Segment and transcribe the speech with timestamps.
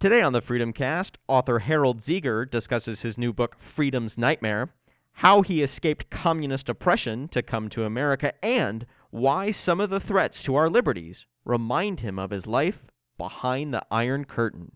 [0.00, 4.72] Today on the FreedomCast, author Harald Zieger discusses his new book, Freedom's Nightmare,
[5.16, 10.42] how he escaped communist oppression to come to America, and why some of the threats
[10.44, 12.86] to our liberties remind him of his life
[13.18, 14.72] behind the Iron Curtain.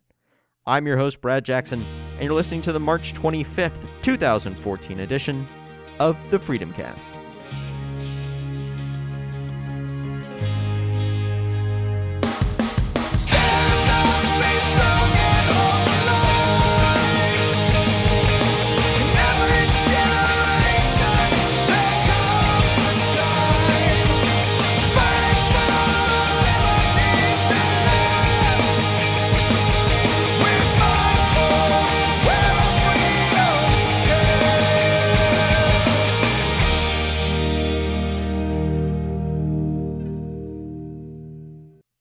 [0.66, 1.86] I'm your host, Brad Jackson,
[2.16, 5.48] and you're listening to the March 25th, 2014 edition
[6.00, 7.23] of the FreedomCast.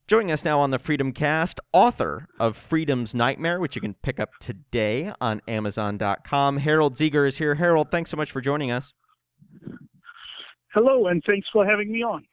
[0.05, 4.31] Joining us now on the FreedomCast, author of Freedom's Nightmare, which you can pick up
[4.41, 6.57] today on Amazon.com.
[6.57, 7.55] Harald Zieger is here.
[7.55, 8.91] Harald, thanks so much for joining us.
[10.73, 12.25] Hello, and thanks for having me on.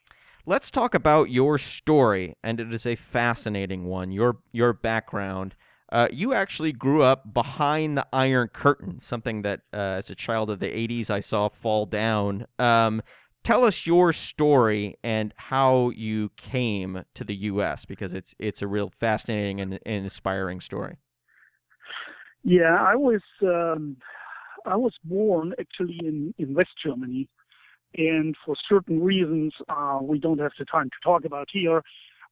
[0.47, 4.11] Let's talk about your story, and it is a fascinating one.
[4.11, 5.55] Your your background.
[5.93, 10.51] Uh, you actually grew up behind the Iron Curtain, something that, uh, as a child
[10.51, 12.47] of the '80s, I saw fall down.
[12.59, 13.03] Um,
[13.43, 17.85] tell us your story and how you came to the U.S.
[17.85, 20.99] because it's it's a real fascinating and, and inspiring story.
[22.43, 23.97] Yeah, I was um,
[24.67, 27.29] I was born actually in in West Germany,
[27.97, 31.83] and for certain reasons uh, we don't have the time to talk about here,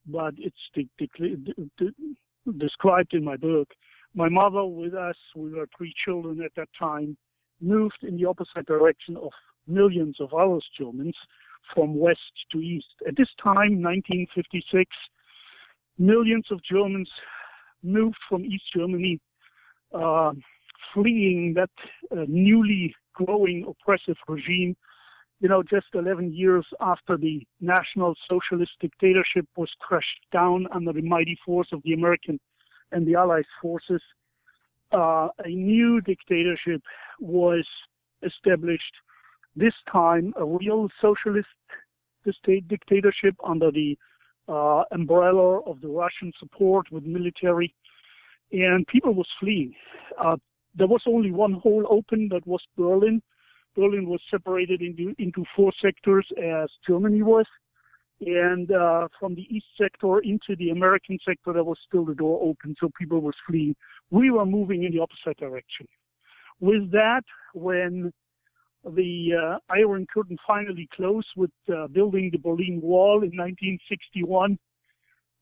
[0.06, 1.36] but it's de- de-
[1.78, 3.68] de- described in my book.
[4.14, 7.16] My mother with us, we were three children at that time,
[7.60, 9.30] moved in the opposite direction of
[9.68, 11.16] millions of other Germans
[11.74, 12.20] from west
[12.52, 12.86] to east.
[13.06, 14.90] At this time, 1956,
[15.98, 17.08] millions of Germans
[17.82, 19.20] moved from East Germany,
[19.92, 20.32] uh,
[20.94, 21.70] fleeing that
[22.10, 24.76] uh, newly growing oppressive regime.
[25.40, 31.02] You know, just 11 years after the National Socialist dictatorship was crushed down under the
[31.02, 32.40] mighty force of the American
[32.90, 34.02] and the Allied forces,
[34.92, 36.82] uh, a new dictatorship
[37.20, 37.66] was
[38.22, 38.94] established
[39.58, 41.48] this time a real socialist
[42.42, 43.96] state dictatorship under the
[44.48, 47.74] uh, umbrella of the Russian support with military,
[48.52, 49.74] and people was fleeing.
[50.22, 50.36] Uh,
[50.74, 53.22] there was only one hole open, that was Berlin.
[53.76, 57.46] Berlin was separated into into four sectors as Germany was,
[58.20, 62.40] and uh, from the east sector into the American sector, there was still the door
[62.42, 63.76] open, so people was fleeing.
[64.10, 65.86] We were moving in the opposite direction.
[66.60, 67.22] With that,
[67.54, 68.12] when
[68.84, 74.58] the uh, Iron Curtain finally closed with uh, building the Berlin Wall in 1961.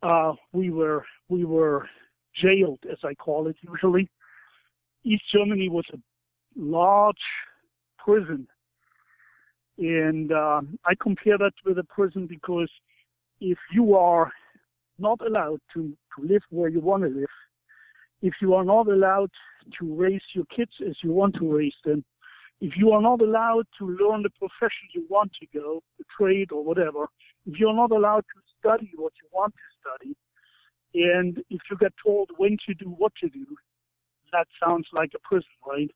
[0.02, 1.88] Uh, we were we were
[2.34, 4.08] jailed, as I call it usually.
[5.04, 5.98] East Germany was a
[6.56, 7.16] large
[7.98, 8.46] prison,
[9.78, 12.70] and uh, I compare that with a prison because
[13.40, 14.32] if you are
[14.98, 17.28] not allowed to, to live where you want to live,
[18.22, 19.30] if you are not allowed
[19.78, 22.04] to raise your kids as you want to raise them,
[22.60, 26.52] if you are not allowed to learn the profession you want to go, the trade
[26.52, 27.06] or whatever,
[27.46, 30.16] if you're not allowed to study what you want to study,
[30.94, 33.44] and if you get told when to do what to do,
[34.32, 35.90] that sounds like a prison, right?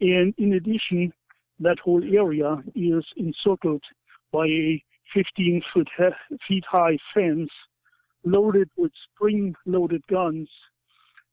[0.00, 1.12] And in addition,
[1.60, 3.82] that whole area is encircled
[4.32, 7.50] by a 15 foot he- feet high fence
[8.24, 10.48] loaded with spring loaded guns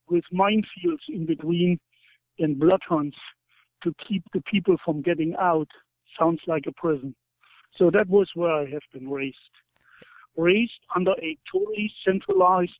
[0.09, 1.79] with minefields in between
[2.37, 3.15] and bloodhounds
[3.83, 5.67] to keep the people from getting out
[6.19, 7.15] sounds like a prison.
[7.77, 9.37] So that was where I have been raised.
[10.37, 12.71] Raised under a totally centralized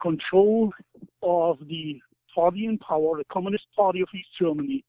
[0.00, 0.72] control
[1.22, 2.00] of the
[2.34, 4.84] party in power, the Communist Party of East Germany,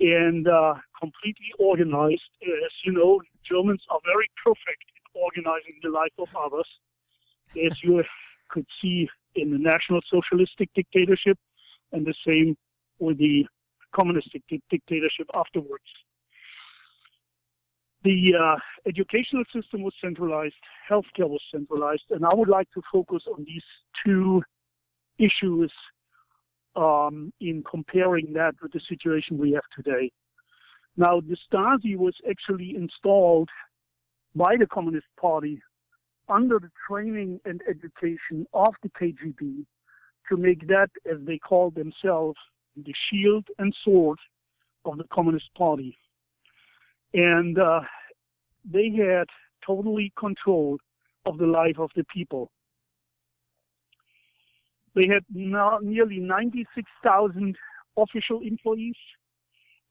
[0.00, 2.22] and uh, completely organized.
[2.42, 6.66] As you know, Germans are very perfect in organizing the life of others,
[7.64, 8.02] as you
[8.50, 11.38] could see in the National Socialistic dictatorship,
[11.92, 12.56] and the same
[12.98, 13.46] with the
[13.94, 14.30] communist
[14.70, 15.84] dictatorship afterwards.
[18.02, 18.56] The uh,
[18.86, 20.54] educational system was centralized,
[20.90, 23.62] healthcare was centralized, and I would like to focus on these
[24.04, 24.42] two
[25.18, 25.72] issues
[26.76, 30.12] um, in comparing that with the situation we have today.
[30.96, 33.48] Now, the Stasi was actually installed
[34.34, 35.62] by the Communist Party
[36.28, 39.64] under the training and education of the KGB
[40.28, 42.38] to make that, as they called themselves,
[42.76, 44.18] the shield and sword
[44.84, 45.96] of the Communist Party.
[47.12, 47.80] And uh,
[48.70, 49.26] they had
[49.66, 50.78] totally control
[51.26, 52.50] of the life of the people.
[54.94, 57.56] They had now nearly 96,000
[57.96, 58.96] official employees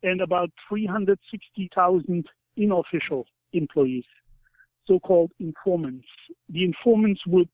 [0.01, 2.25] and about 360,000
[2.57, 4.05] unofficial employees,
[4.85, 6.07] so-called informants.
[6.49, 7.49] The informants would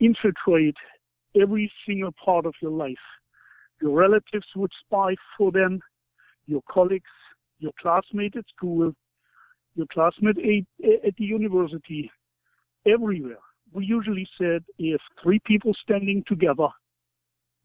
[0.00, 0.76] infiltrate
[1.40, 2.96] every single part of your life.
[3.82, 5.80] Your relatives would spy for them,
[6.46, 7.10] your colleagues,
[7.58, 8.92] your classmate at school,
[9.74, 12.08] your classmate at the university,
[12.86, 13.40] everywhere.
[13.72, 16.68] We usually said if three people standing together,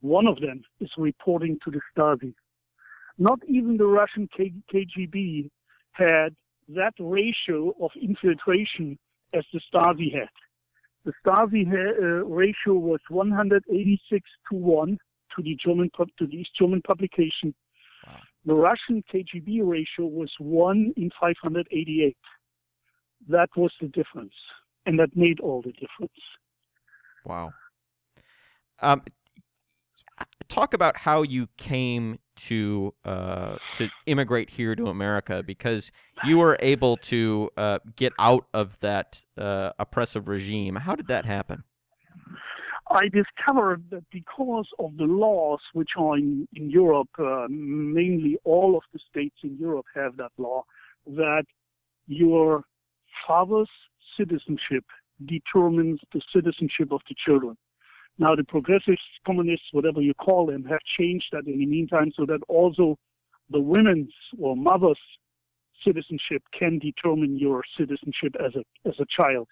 [0.01, 2.33] one of them is reporting to the Stasi.
[3.19, 5.49] Not even the Russian KGB
[5.91, 6.35] had
[6.69, 8.97] that ratio of infiltration
[9.33, 10.29] as the Stasi had.
[11.05, 14.97] The Stasi uh, ratio was 186 to 1
[15.37, 17.53] to the German to the East German publication.
[18.05, 18.19] Wow.
[18.45, 22.17] The Russian KGB ratio was 1 in 588.
[23.29, 24.33] That was the difference,
[24.85, 26.13] and that made all the difference.
[27.25, 27.51] Wow.
[28.79, 29.01] Um,
[30.47, 35.91] talk about how you came to uh, to immigrate here to America because
[36.23, 40.75] you were able to uh, get out of that uh, oppressive regime.
[40.75, 41.63] How did that happen?
[42.89, 48.77] I discovered that because of the laws which are in, in Europe, uh, mainly all
[48.77, 50.63] of the states in Europe have that law,
[51.05, 51.43] that
[52.07, 52.63] your
[53.27, 53.69] father's
[54.17, 54.85] citizenship
[55.25, 57.57] determines the citizenship of the children.
[58.19, 62.25] Now, the progressives, communists, whatever you call them, have changed that in the meantime so
[62.25, 62.97] that also
[63.49, 64.99] the women's or mother's
[65.85, 69.47] citizenship can determine your citizenship as a as a child.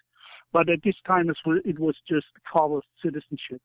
[0.52, 3.60] But at this time, it was just father's citizenship.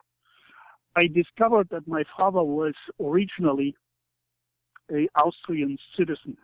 [0.95, 3.75] I discovered that my father was originally
[4.91, 6.37] a Austrian citizen,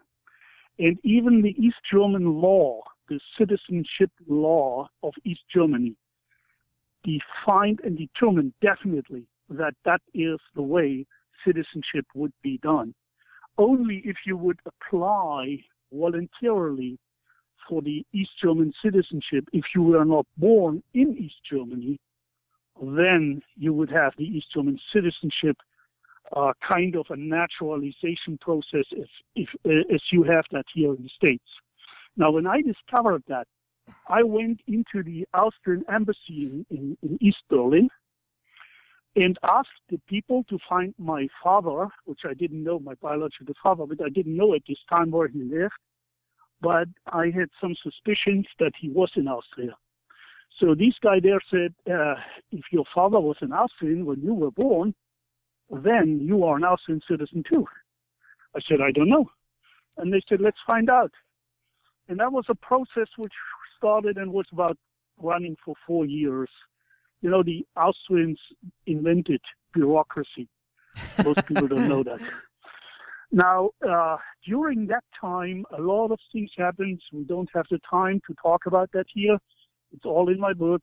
[0.79, 5.95] and even the East German law, the citizenship law of East Germany,
[7.03, 11.05] defined and determined definitely that that is the way
[11.45, 12.93] citizenship would be done.
[13.57, 16.99] Only if you would apply voluntarily
[17.67, 21.99] for the East German citizenship, if you were not born in East Germany,
[22.81, 25.57] then you would have the East German citizenship
[26.35, 31.03] uh, kind of a naturalization process if, if, uh, as you have that here in
[31.03, 31.45] the States.
[32.17, 33.47] Now, when I discovered that,
[34.09, 37.89] I went into the Austrian embassy in, in, in East Berlin
[39.15, 43.85] and asked the people to find my father, which I didn't know, my biological father,
[43.85, 45.73] but I didn't know at this time where he lived.
[46.61, 49.75] But I had some suspicions that he was in Austria.
[50.59, 52.15] So this guy there said, uh,
[52.51, 54.95] if your father was an Austrian when you were born,
[55.69, 57.65] then you are an Austrian citizen too.
[58.55, 59.29] I said, I don't know.
[59.97, 61.11] And they said, let's find out.
[62.07, 63.33] And that was a process which
[63.77, 64.77] started and was about
[65.19, 66.49] running for four years.
[67.21, 68.39] You know, the Austrians
[68.85, 69.41] invented
[69.73, 70.47] bureaucracy.
[71.23, 72.19] Most people don't know that.
[73.31, 77.01] Now, uh, during that time, a lot of things happened.
[77.11, 79.37] We don't have the time to talk about that here.
[79.91, 80.81] It's all in my book.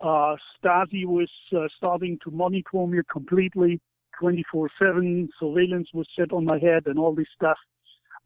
[0.00, 3.80] Uh, Stasi was uh, starting to monitor me completely,
[4.20, 5.28] 24/7.
[5.38, 7.58] Surveillance was set on my head and all this stuff.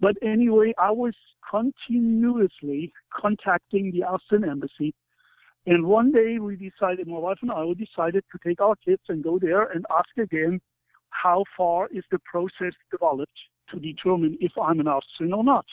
[0.01, 1.15] But anyway, I was
[1.51, 4.95] continuously contacting the Austrian embassy.
[5.67, 9.03] And one day we decided, my wife and I, we decided to take our kids
[9.09, 10.61] and go there and ask again,
[11.11, 13.39] how far is the process developed
[13.71, 15.67] to determine if I'm an Austrian or not.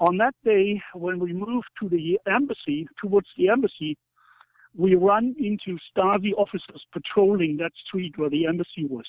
[0.00, 3.96] On that day, when we moved to the embassy, towards the embassy,
[4.76, 9.06] we run into Stasi officers patrolling that street where the embassy was.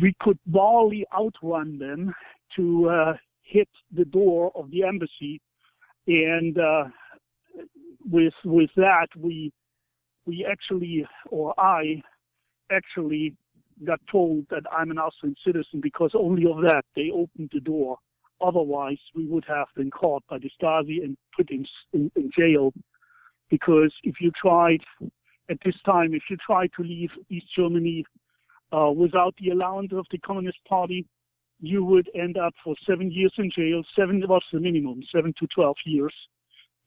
[0.00, 2.14] We could barely outrun them
[2.56, 3.12] to uh,
[3.42, 5.40] hit the door of the embassy,
[6.06, 6.84] and uh,
[8.08, 9.52] with with that we
[10.26, 12.02] we actually or I
[12.70, 13.34] actually
[13.84, 17.98] got told that I'm an Austrian citizen because only of that they opened the door.
[18.40, 22.72] Otherwise, we would have been caught by the Stasi and put in, in, in jail.
[23.50, 24.80] Because if you tried
[25.48, 28.04] at this time, if you tried to leave East Germany
[28.72, 31.06] uh, without the allowance of the Communist Party,
[31.60, 33.82] you would end up for seven years in jail.
[33.98, 36.14] Seven was the minimum, seven to 12 years.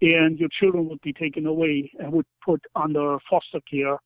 [0.01, 3.97] And your children would be taken away and would put under foster care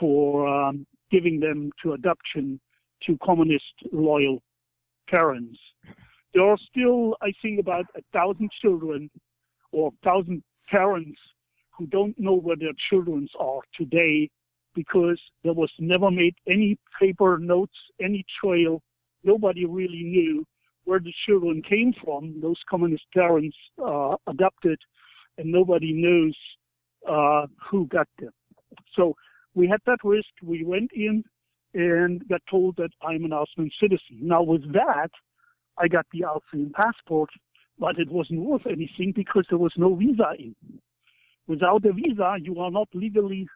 [0.00, 2.60] for um, giving them to adoption
[3.06, 4.42] to communist loyal
[5.08, 5.58] parents.
[6.34, 9.10] There are still, I think, about a thousand children
[9.72, 11.18] or thousand parents
[11.70, 14.28] who don't know where their children are today
[14.74, 18.82] because there was never made any paper notes, any trail
[19.24, 20.44] nobody really knew
[20.84, 22.40] where the children came from.
[22.40, 24.78] Those communist parents uh, adopted,
[25.36, 26.36] and nobody knows
[27.08, 28.32] uh, who got them.
[28.94, 29.14] So
[29.58, 30.28] we had that risk.
[30.42, 31.24] We went in
[31.74, 34.20] and got told that I'm an Austrian citizen.
[34.22, 35.10] Now, with that,
[35.76, 37.28] I got the Austrian passport,
[37.78, 40.54] but it wasn't worth anything because there was no visa in.
[41.48, 43.48] Without a visa, you are not legally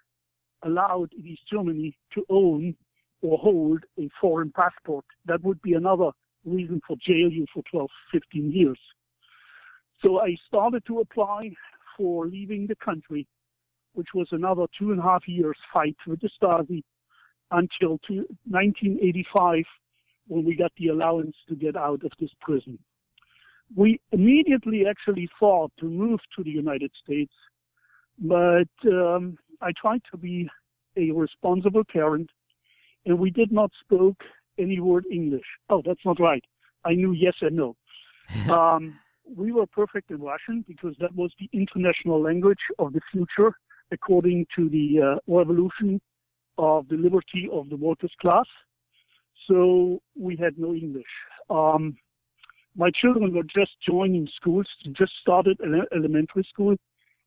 [0.65, 2.75] allowed in East Germany to own
[3.23, 5.05] or hold a foreign passport.
[5.27, 6.11] That would be another
[6.45, 8.79] reason for jail you for 12, 15 years.
[10.03, 11.51] So I started to apply
[11.97, 13.29] for leaving the country,
[13.95, 16.83] which was another two and a half years fight with the Stasi
[17.51, 19.65] until 1985
[20.29, 22.79] when we got the allowance to get out of this prison.
[23.75, 27.33] We immediately actually thought to move to the United States,
[28.19, 30.49] but um, I tried to be
[30.97, 32.31] a responsible parent,
[33.07, 34.23] and we did not spoke
[34.59, 35.47] any word English.
[35.71, 36.45] Oh, that's not right.
[36.85, 37.77] I knew yes and no.
[38.53, 43.57] um, we were perfect in Russian because that was the international language of the future,
[43.93, 46.01] according to the uh, revolution
[46.59, 48.47] of the liberty of the workers' class.
[49.49, 51.05] So we had no English.
[51.51, 51.97] Um,
[52.77, 56.77] my children were just joining schools, just started ele- elementary school,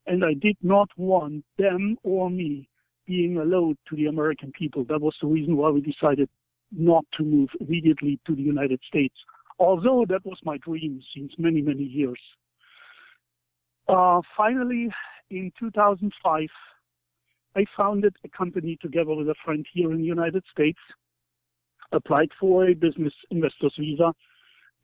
[0.06, 2.68] and I did not want them or me
[3.06, 4.84] being a load to the American people.
[4.84, 6.28] That was the reason why we decided
[6.72, 9.14] not to move immediately to the United States,
[9.58, 12.18] although that was my dream since many, many years.
[13.88, 14.88] Uh, finally,
[15.30, 16.48] in 2005,
[17.56, 20.78] I founded a company together with a friend here in the United States,
[21.92, 24.12] applied for a business investor's visa,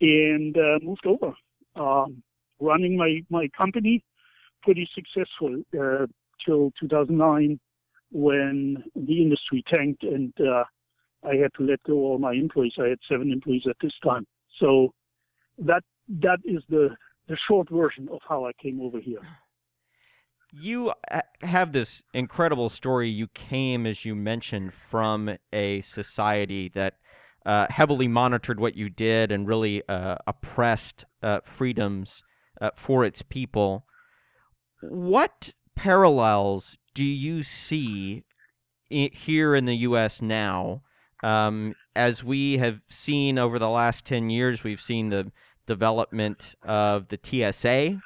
[0.00, 1.34] and uh, moved over.
[1.76, 2.22] Um,
[2.60, 4.04] running my, my company
[4.62, 6.06] pretty successful uh,
[6.44, 7.58] till 2009
[8.12, 10.64] when the industry tanked and uh,
[11.24, 12.74] I had to let go all my employees.
[12.78, 14.26] I had seven employees at this time.
[14.60, 14.92] So
[15.58, 15.82] that
[16.20, 16.90] that is the
[17.28, 19.20] the short version of how I came over here.
[20.52, 23.08] You uh, have this incredible story.
[23.08, 26.94] You came, as you mentioned, from a society that
[27.46, 32.22] uh, heavily monitored what you did and really uh, oppressed uh, freedoms
[32.60, 33.86] uh, for its people.
[34.82, 38.24] What parallels do you see
[38.90, 40.20] here in the U.S.
[40.20, 40.82] now
[41.22, 45.30] um, as we have seen over the last 10 years, we've seen the
[45.66, 48.00] development of the TSA.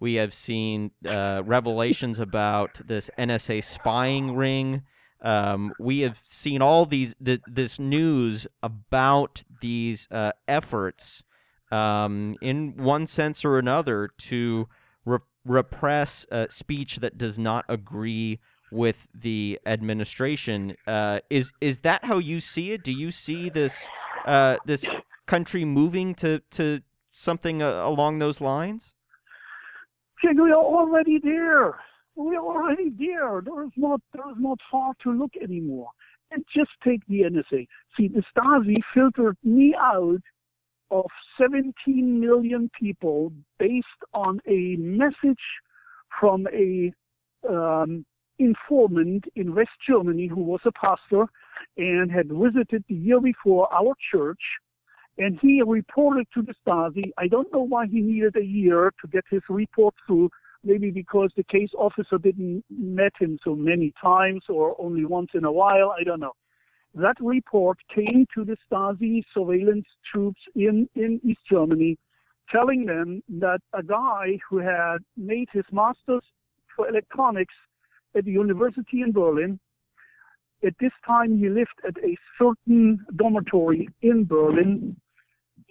[0.00, 4.82] We have seen uh, revelations about this NSA spying ring.
[5.22, 11.22] Um, we have seen all these th- this news about these uh, efforts,
[11.70, 14.68] um, in one sense or another, to
[15.06, 20.76] re- repress uh, speech that does not agree with the administration.
[20.86, 22.82] Uh, is is that how you see it?
[22.82, 23.88] Do you see this
[24.26, 24.84] uh, this
[25.26, 26.82] country moving to to
[27.12, 28.94] something uh, along those lines?
[30.22, 31.78] We are already there.
[32.16, 33.42] We are already there.
[33.44, 35.90] There is not there is not far to look anymore.
[36.30, 37.66] And just take the NSA.
[37.96, 40.20] See, the Stasi filtered me out
[40.90, 41.06] of
[41.40, 45.42] 17 million people based on a message
[46.20, 46.92] from a
[47.48, 48.04] um,
[48.38, 51.26] informant in West Germany who was a pastor
[51.76, 54.40] and had visited the year before our church.
[55.16, 57.12] And he reported to the Stasi.
[57.18, 60.30] I don't know why he needed a year to get his report through.
[60.64, 65.44] Maybe because the case officer didn't met him so many times or only once in
[65.44, 65.94] a while.
[65.98, 66.32] I don't know.
[66.94, 71.98] That report came to the Stasi surveillance troops in, in East Germany,
[72.50, 76.22] telling them that a guy who had made his master's
[76.74, 77.54] for electronics
[78.16, 79.58] at the university in Berlin.
[80.64, 84.96] At this time, he lived at a certain dormitory in Berlin.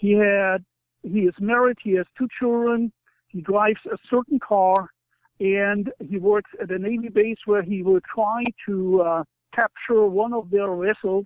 [0.03, 0.65] He had,
[1.01, 1.77] he is married.
[1.81, 2.91] He has two children.
[3.29, 4.89] He drives a certain car,
[5.39, 9.23] and he works at a navy base where he will try to uh,
[9.55, 11.23] capture one of their vessels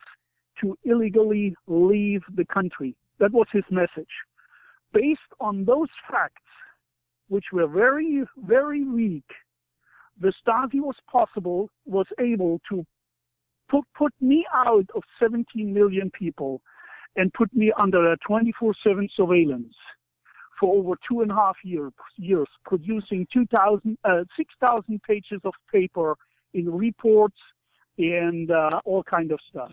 [0.61, 2.95] to illegally leave the country.
[3.17, 4.13] That was his message.
[4.93, 6.43] Based on those facts,
[7.29, 9.29] which were very, very weak,
[10.21, 12.85] the Stasi was possible, was able to
[13.71, 16.61] put, put me out of 17 million people
[17.17, 19.73] and put me under a 24-7 surveillance
[20.59, 26.15] for over two and a half year, years, producing 2,000, uh, 6,000 pages of paper
[26.53, 27.37] in reports
[27.97, 29.71] and uh, all kind of stuff.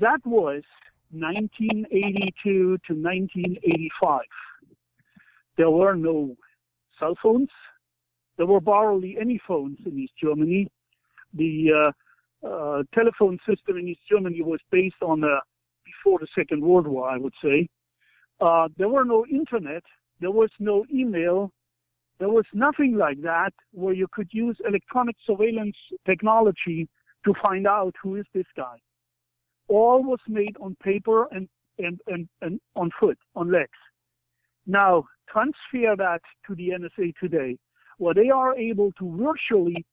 [0.00, 0.62] That was
[1.10, 4.20] 1982 to 1985.
[5.58, 6.34] There were no
[6.98, 7.50] cell phones.
[8.38, 10.68] There were barely any phones in East Germany.
[11.34, 11.92] The
[12.44, 15.36] uh, uh, telephone system in East Germany was based on the
[15.84, 17.68] before the Second World War, I would say.
[18.40, 19.82] Uh, there were no internet.
[20.20, 21.52] There was no email.
[22.18, 26.88] There was nothing like that where you could use electronic surveillance technology
[27.24, 28.76] to find out who is this guy.
[29.68, 31.48] All was made on paper and,
[31.78, 33.78] and, and, and on foot, on legs.
[34.66, 37.58] Now, transfer that to the NSA today,
[37.98, 39.84] where they are able to virtually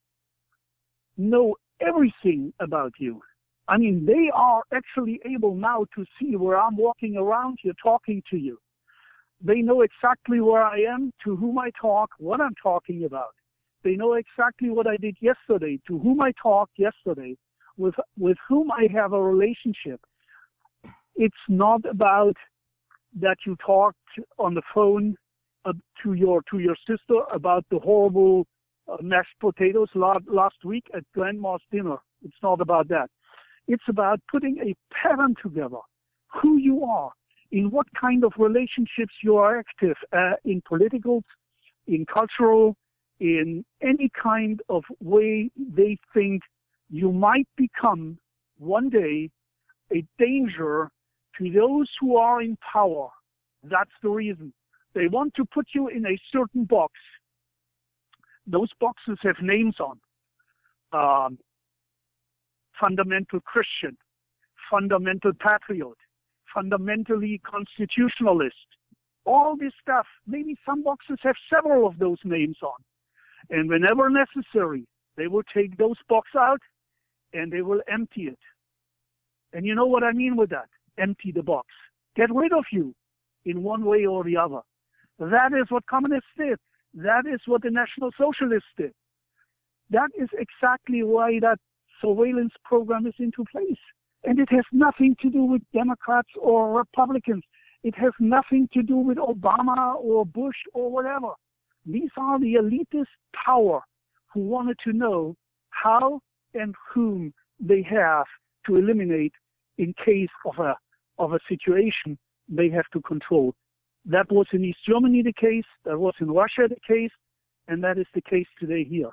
[1.18, 3.22] know everything about you.
[3.70, 8.24] I mean, they are actually able now to see where I'm walking around here talking
[8.32, 8.60] to you.
[9.42, 13.36] They know exactly where I am, to whom I talk, what I'm talking about.
[13.84, 17.38] They know exactly what I did yesterday, to whom I talked yesterday,
[17.78, 20.02] with with whom I have a relationship.
[21.16, 22.36] It's not about
[23.22, 23.98] that you talked
[24.40, 25.16] on the phone
[25.66, 25.74] uh,
[26.04, 28.48] to your to your sister about the horrible
[28.88, 31.98] uh, mashed potatoes last, last week at grandma's dinner.
[32.26, 33.10] It's not about that.
[33.70, 35.78] It's about putting a pattern together,
[36.42, 37.12] who you are,
[37.52, 41.24] in what kind of relationships you are active, uh, in political,
[41.86, 42.76] in cultural,
[43.20, 46.42] in any kind of way they think
[46.90, 48.18] you might become
[48.58, 49.30] one day
[49.94, 50.90] a danger
[51.38, 53.10] to those who are in power.
[53.62, 54.52] That's the reason.
[54.96, 56.94] They want to put you in a certain box.
[58.48, 60.00] Those boxes have names on.
[60.92, 61.38] Um,
[62.80, 63.98] fundamental Christian,
[64.70, 65.98] fundamental patriot,
[66.54, 68.56] fundamentally constitutionalist.
[69.26, 72.80] All this stuff, maybe some boxes have several of those names on.
[73.50, 74.86] And whenever necessary,
[75.18, 76.62] they will take those boxes out
[77.34, 78.40] and they will empty it.
[79.54, 80.70] And you know what I mean with that?
[80.98, 81.68] Empty the box.
[82.16, 82.94] Get rid of you
[83.46, 84.62] in one way or the other.
[85.20, 86.58] That is what communists did.
[86.94, 88.94] That is what the National Socialists did.
[89.90, 91.60] That is exactly why that
[92.02, 93.78] surveillance program is into place.
[94.24, 97.44] And it has nothing to do with Democrats or Republicans.
[97.84, 101.34] It has nothing to do with Obama or Bush or whatever.
[101.86, 103.82] These are the elitist power
[104.34, 105.36] who wanted to know
[105.70, 106.20] how
[106.54, 108.26] and whom they have
[108.68, 109.34] to eliminate
[109.78, 110.76] in case of a
[111.18, 113.54] of a situation they have to control.
[114.06, 117.12] That was in East Germany the case, that was in Russia the case,
[117.68, 119.12] and that is the case today here.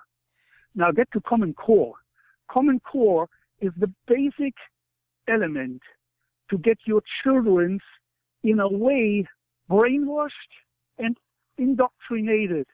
[0.75, 1.95] Now get to Common Core.
[2.51, 3.29] Common Core
[3.61, 4.55] is the basic
[5.29, 5.83] element
[6.51, 7.81] to get your children
[8.43, 9.27] in a way
[9.71, 10.31] brainwashed
[10.99, 11.17] and
[11.59, 12.67] indoctrinated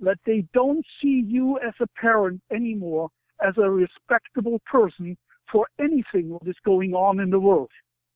[0.00, 3.10] that they don't see you as a parent anymore
[3.46, 5.16] as a respectable person
[5.50, 7.70] for anything that is going on in the world.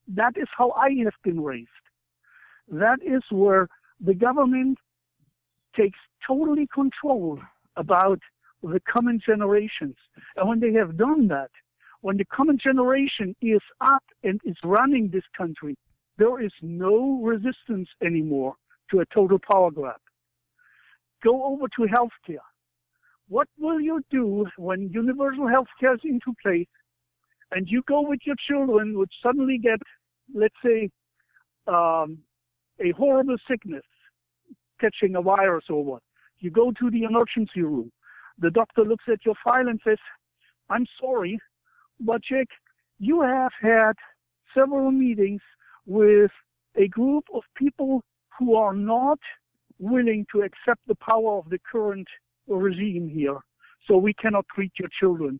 [0.07, 1.69] That is how I have been raised.
[2.69, 3.67] That is where
[3.99, 4.77] the government
[5.75, 7.39] takes totally control
[7.75, 8.19] about
[8.71, 9.95] the coming generations.
[10.35, 11.51] And when they have done that,
[12.01, 15.77] when the coming generation is up and is running this country,
[16.17, 18.55] there is no resistance anymore
[18.91, 19.99] to a total power grab.
[21.23, 22.43] Go over to healthcare.
[23.29, 26.67] What will you do when universal healthcare is into place
[27.51, 29.79] and you go with your children, which suddenly get,
[30.33, 30.89] let's say,
[31.67, 32.19] um,
[32.79, 33.83] a horrible sickness,
[34.81, 36.03] catching a virus or what?
[36.39, 37.91] You go to the emergency room.
[38.39, 39.97] The doctor looks at your file and says,
[40.69, 41.39] I'm sorry,
[41.99, 42.47] but Jack,
[42.99, 43.93] you have had
[44.55, 45.41] several meetings
[45.85, 46.31] with
[46.75, 48.01] a group of people
[48.37, 49.19] who are not
[49.79, 52.07] willing to accept the power of the current
[52.47, 53.39] regime here.
[53.87, 55.39] So we cannot treat your children.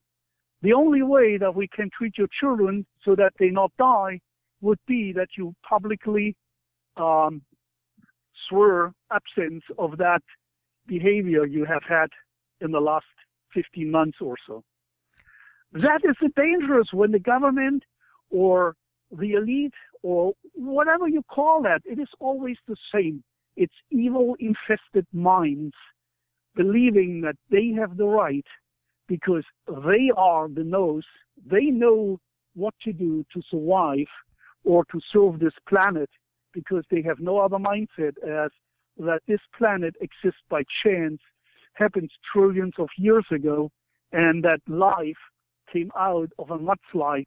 [0.61, 4.19] The only way that we can treat your children so that they not die
[4.61, 6.35] would be that you publicly
[6.97, 7.41] um,
[8.47, 10.21] swear absence of that
[10.87, 12.07] behavior you have had
[12.63, 13.05] in the last
[13.53, 14.63] 15 months or so.
[15.73, 17.83] That is dangerous when the government
[18.29, 18.75] or
[19.11, 23.23] the elite or whatever you call that, it is always the same.
[23.55, 25.75] It's evil infested minds
[26.55, 28.45] believing that they have the right
[29.07, 31.05] because they are the nose,
[31.45, 32.19] they know
[32.55, 34.07] what to do to survive
[34.63, 36.09] or to serve this planet
[36.53, 38.51] because they have no other mindset as
[38.97, 41.19] that this planet exists by chance,
[41.73, 43.71] happens trillions of years ago,
[44.11, 45.17] and that life
[45.71, 47.25] came out of a mudslide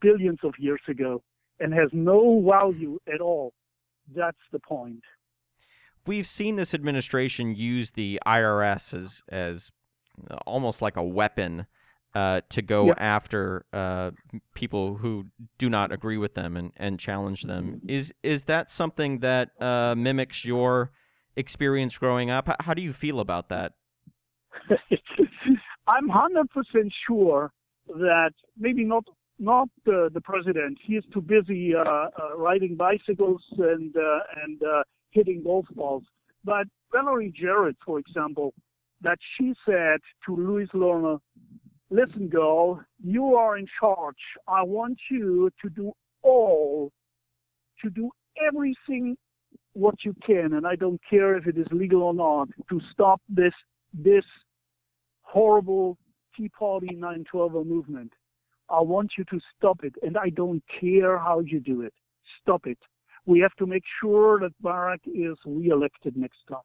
[0.00, 1.22] billions of years ago
[1.60, 3.52] and has no value at all.
[4.14, 5.02] That's the point.
[6.06, 9.70] We've seen this administration use the IRS as as
[10.46, 11.66] almost like a weapon
[12.14, 14.10] uh, to go after uh,
[14.54, 15.26] people who
[15.58, 17.80] do not agree with them and, and challenge them.
[17.86, 20.90] Is is that something that uh, mimics your
[21.36, 22.48] experience growing up?
[22.48, 23.72] How, how do you feel about that?
[25.86, 27.50] I'm hundred percent sure
[27.88, 29.04] that maybe not
[29.38, 30.78] not the president.
[30.84, 34.60] He is too busy uh, uh, riding bicycles and uh, and
[35.10, 36.04] hitting golf balls.
[36.44, 38.54] But Valerie Jarrett, for example,
[39.02, 41.18] that she said to Lois Lerner,
[41.90, 44.16] listen, girl, you are in charge.
[44.48, 46.92] I want you to do all,
[47.82, 48.10] to do
[48.46, 49.16] everything
[49.74, 53.20] what you can, and I don't care if it is legal or not, to stop
[53.28, 53.52] this
[53.92, 54.24] this
[55.22, 55.96] horrible
[56.36, 58.12] Tea Party 912 movement.
[58.68, 61.92] I want you to stop it, and I don't care how you do it.
[62.40, 62.78] Stop it.
[63.26, 66.58] We have to make sure that Barack is reelected next time,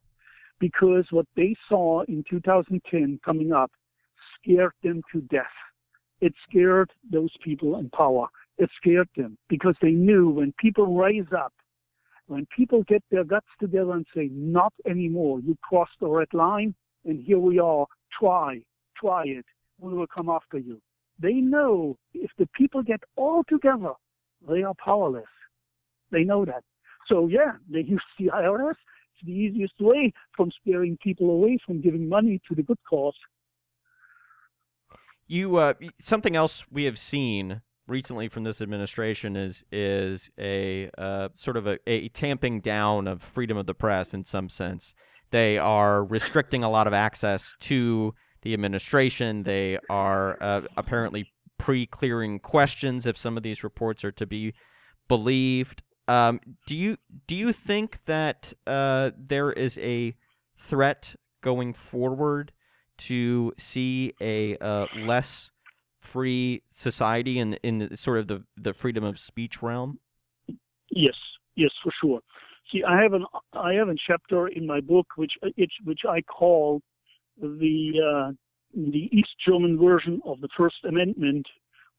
[0.59, 3.71] because what they saw in 2010 coming up
[4.39, 5.45] scared them to death.
[6.21, 8.27] It scared those people in power.
[8.57, 11.53] It scared them because they knew when people rise up,
[12.27, 16.73] when people get their guts together and say, not anymore, you crossed the red line,
[17.05, 17.85] and here we are,
[18.19, 18.61] try,
[18.99, 19.45] try it,
[19.79, 20.81] we will come after you.
[21.19, 23.93] They know if the people get all together,
[24.47, 25.25] they are powerless.
[26.11, 26.63] They know that.
[27.07, 28.71] So yeah, they use the IRS.
[28.71, 33.15] It's the easiest way from scaring people away from giving money to the good cause.
[35.27, 41.29] You uh, something else we have seen recently from this administration is is a uh,
[41.35, 44.93] sort of a, a tamping down of freedom of the press in some sense.
[45.31, 49.43] They are restricting a lot of access to the administration.
[49.43, 54.53] They are uh, apparently pre-clearing questions if some of these reports are to be
[55.07, 55.83] believed.
[56.07, 60.15] Um, do you do you think that uh, there is a
[60.57, 62.51] threat going forward
[62.97, 65.51] to see a uh, less
[66.05, 69.99] free society in in the, sort of the the freedom of speech realm?
[70.91, 71.15] Yes,
[71.55, 72.19] yes, for sure.
[72.71, 76.21] See, I have an I have a chapter in my book which which, which I
[76.21, 76.81] call
[77.37, 78.31] the uh,
[78.73, 81.45] the East German version of the First Amendment,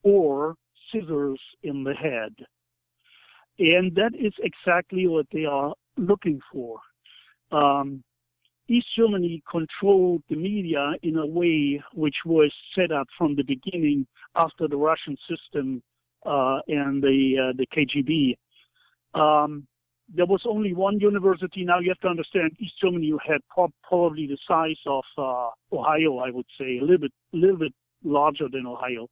[0.03, 0.55] or
[0.93, 2.35] scissors in the head,
[3.59, 6.79] and that is exactly what they are looking for.
[7.53, 8.03] Um,
[8.69, 14.07] East Germany controlled the media in a way which was set up from the beginning
[14.35, 15.83] after the Russian system
[16.25, 18.37] uh, and the uh, the KGB.
[19.19, 19.67] Um,
[20.13, 21.65] there was only one university.
[21.65, 26.19] Now you have to understand, East Germany had pro- probably the size of uh, Ohio,
[26.19, 27.73] I would say, a little bit, a little bit
[28.05, 29.09] larger than Ohio.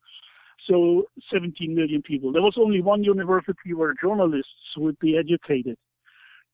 [0.68, 2.32] So 17 million people.
[2.32, 5.76] There was only one university where journalists would be educated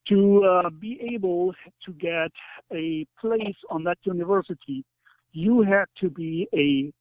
[0.08, 2.32] to uh, be able to get
[2.72, 4.84] a place on that university,
[5.32, 6.92] you had to be a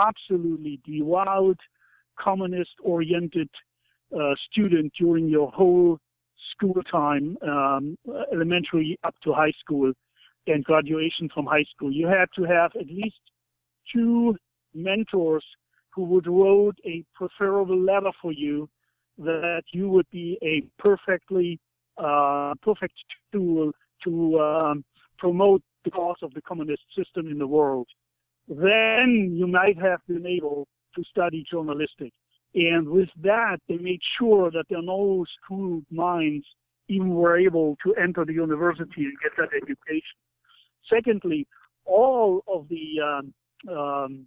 [0.00, 1.58] absolutely devout,
[2.18, 3.48] communist-oriented
[4.18, 5.98] uh, student during your whole
[6.52, 7.96] school time, um,
[8.32, 9.92] elementary up to high school,
[10.46, 11.92] and graduation from high school.
[11.92, 13.20] You had to have at least
[13.92, 14.36] two
[14.74, 15.44] mentors
[15.94, 18.68] who would wrote a preferable letter for you
[19.18, 21.58] that you would be a perfectly
[22.62, 22.94] perfect
[23.32, 23.72] tool
[24.04, 24.84] to um,
[25.18, 27.88] promote the cause of the communist system in the world,
[28.48, 32.12] then you might have been able to study journalistic.
[32.54, 36.44] And with that, they made sure that there are no screwed minds
[36.88, 40.18] even were able to enter the university and get that education.
[40.92, 41.46] Secondly,
[41.84, 44.26] all of the um, um,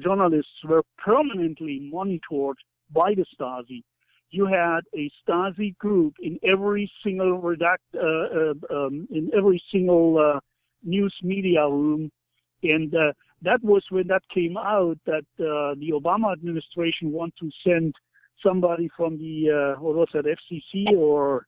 [0.00, 2.56] journalists were permanently monitored
[2.92, 3.82] by the Stasi
[4.30, 10.18] you had a Stasi group in every single redact, uh, uh, um, in every single
[10.18, 10.40] uh,
[10.84, 12.10] news media room,
[12.62, 13.12] and uh,
[13.42, 17.94] that was when that came out that uh, the Obama administration want to send
[18.44, 21.46] somebody from the uh, what was that FCC or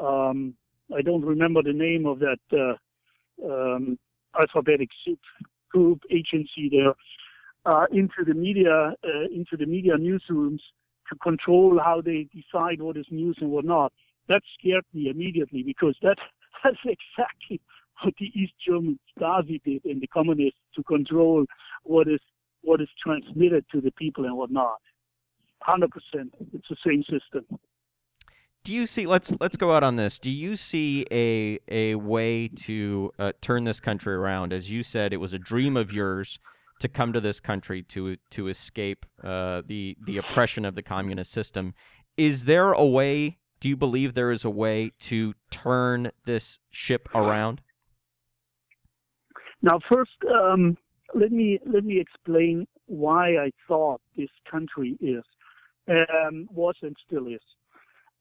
[0.00, 0.54] um,
[0.94, 2.76] I don't remember the name of that
[3.44, 3.98] um,
[4.38, 5.18] alphabetic soup
[5.70, 6.94] group agency there
[7.92, 8.94] into the media
[9.32, 10.60] into the media newsrooms
[11.10, 13.92] to control how they decide what is news and what not.
[14.28, 16.16] That scared me immediately because that
[16.64, 17.60] that's exactly
[18.02, 21.44] what the East German Stasi did in the communists to control
[21.82, 22.20] what is
[22.62, 24.80] what is transmitted to the people and what not.
[25.62, 27.44] Hundred percent, it's the same system.
[28.62, 29.06] Do you see?
[29.06, 30.18] Let's let's go out on this.
[30.18, 34.52] Do you see a a way to uh, turn this country around?
[34.52, 36.38] As you said, it was a dream of yours
[36.80, 41.30] to come to this country to to escape uh, the the oppression of the communist
[41.32, 41.74] system.
[42.16, 43.38] Is there a way?
[43.60, 47.60] Do you believe there is a way to turn this ship around?
[49.62, 50.76] Now, first, um,
[51.14, 55.22] let me let me explain why I thought this country is
[55.88, 57.40] um, was and still is.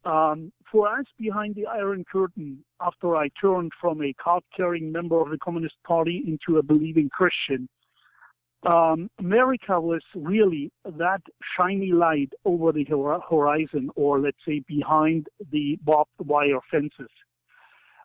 [0.06, 5.30] Um, for us, behind the Iron Curtain, after I turned from a card-carrying member of
[5.30, 7.68] the Communist Party into a believing Christian,
[8.64, 11.22] um, America was really that
[11.58, 12.86] shiny light over the
[13.30, 17.10] horizon, or let's say behind the barbed wire fences.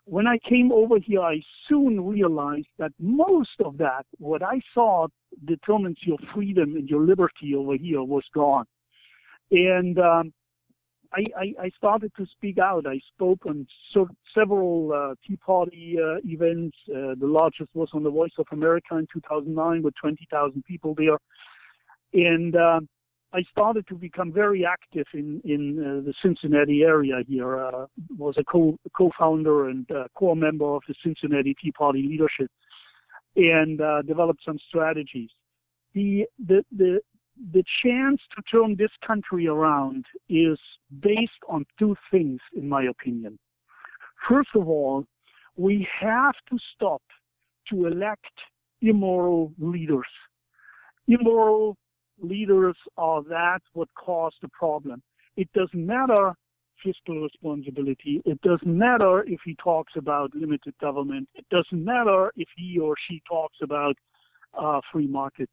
[0.06, 5.10] When I came over here, I soon realized that most of that, what I thought
[5.46, 8.66] determines your freedom and your liberty over here, was gone.
[9.50, 10.32] And um,
[11.12, 12.86] I, I, I, started to speak out.
[12.86, 16.76] I spoke on so, several uh, Tea Party uh, events.
[16.88, 21.18] Uh, the largest was on the Voice of America in 2009 with 20,000 people there.
[22.12, 22.88] And um,
[23.34, 27.58] I started to become very active in in uh, the Cincinnati area here.
[27.58, 27.86] Uh,
[28.16, 32.50] was a co co-founder and uh, core member of the Cincinnati Tea Party leadership,
[33.34, 35.30] and uh, developed some strategies.
[35.94, 37.00] The the the
[37.52, 40.58] the chance to turn this country around is
[41.00, 43.38] based on two things, in my opinion.
[44.28, 45.04] First of all,
[45.56, 47.02] we have to stop
[47.70, 48.24] to elect
[48.80, 50.06] immoral leaders.
[51.08, 51.76] Immoral
[52.20, 55.02] leaders are that what caused the problem.
[55.36, 56.34] It doesn't matter
[56.84, 58.20] fiscal responsibility.
[58.24, 61.28] It doesn't matter if he talks about limited government.
[61.34, 63.96] It doesn't matter if he or she talks about
[64.58, 65.52] uh, free markets.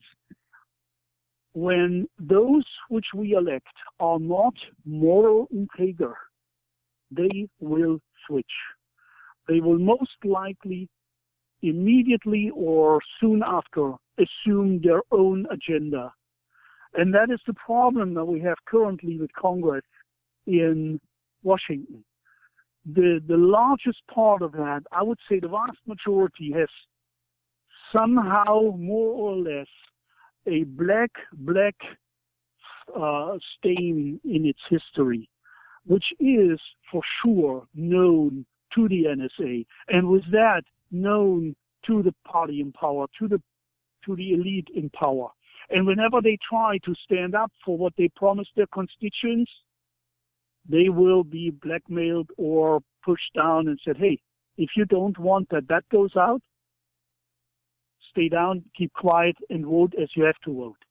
[1.53, 3.67] When those which we elect
[3.99, 4.53] are not
[4.85, 6.15] moral integer,
[7.09, 8.45] they will switch.
[9.47, 10.87] They will most likely
[11.61, 16.13] immediately or soon after assume their own agenda
[16.93, 19.83] and that is the problem that we have currently with Congress
[20.45, 20.99] in
[21.43, 22.03] Washington.
[22.85, 26.67] The, the largest part of that, I would say the vast majority has
[27.95, 29.67] somehow more or less
[30.47, 31.75] a black, black
[32.99, 35.29] uh, stain in its history,
[35.85, 36.59] which is
[36.91, 43.07] for sure known to the NSA, and with that known to the party in power,
[43.19, 43.41] to the
[44.05, 45.29] to the elite in power.
[45.69, 49.51] And whenever they try to stand up for what they promised their constituents,
[50.67, 54.19] they will be blackmailed or pushed down and said, hey,
[54.57, 56.41] if you don't want that that goes out,
[58.11, 60.83] stay down, keep quiet, and vote as you have to vote.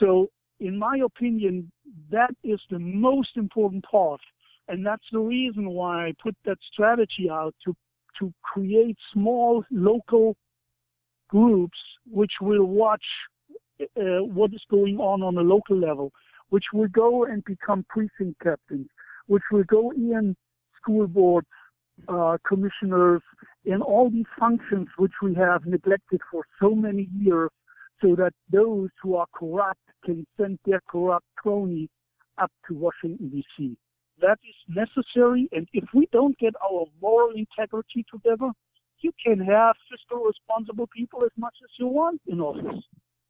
[0.00, 0.28] So,
[0.60, 1.70] in my opinion,
[2.10, 4.20] that is the most important part.
[4.68, 7.74] And that's the reason why I put that strategy out to,
[8.20, 10.36] to create small local
[11.28, 11.78] groups
[12.10, 13.04] which will watch
[13.80, 16.12] uh, what is going on on a local level,
[16.50, 18.88] which will go and become precinct captains,
[19.26, 20.36] which will go in
[20.80, 21.46] school boards,
[22.08, 23.22] uh, commissioners,
[23.64, 27.50] in all these functions which we have neglected for so many years,
[28.00, 31.88] so that those who are corrupt can send their corrupt cronies
[32.38, 33.76] up to Washington, D.C.
[34.20, 38.50] That is necessary, and if we don't get our moral integrity together,
[39.00, 42.84] you can have fiscal responsible people as much as you want in office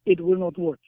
[0.05, 0.79] it will not work.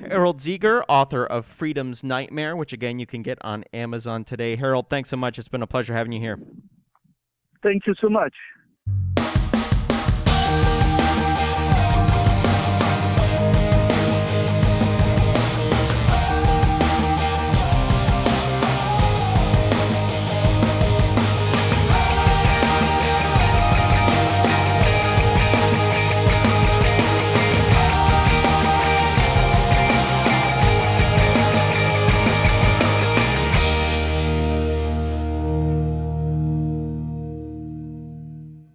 [0.00, 4.56] Harald Zieger, author of Freedom's Nightmare, which again you can get on Amazon today.
[4.56, 5.38] Harald, thanks so much.
[5.38, 6.38] It's been a pleasure having you here.
[7.62, 8.34] Thank you so much.